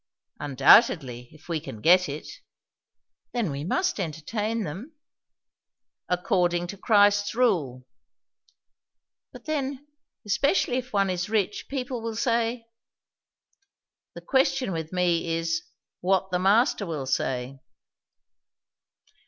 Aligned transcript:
"Undoubtedly, 0.39 1.29
if 1.31 1.47
we 1.47 1.59
can 1.59 1.79
get 1.79 2.09
it." 2.09 2.27
"Then 3.33 3.51
we 3.51 3.63
must 3.63 3.99
entertain 3.99 4.63
them." 4.63 4.93
"According 6.09 6.65
to 6.69 6.77
Christ's 6.77 7.35
rule." 7.35 7.85
"But 9.31 9.45
then, 9.45 9.85
especially 10.25 10.77
if 10.77 10.91
one 10.91 11.11
is 11.11 11.29
rich, 11.29 11.67
people 11.69 12.01
will 12.01 12.15
say" 12.15 12.65
"The 14.15 14.21
question 14.21 14.71
with 14.71 14.91
me 14.91 15.35
is, 15.35 15.61
what 15.99 16.31
the 16.31 16.39
Master 16.39 16.87
will 16.87 17.05
say." 17.05 17.59